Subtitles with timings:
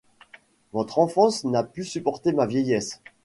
[0.73, 3.01] Votre enfance n'a pu supporter ma vieillesse.-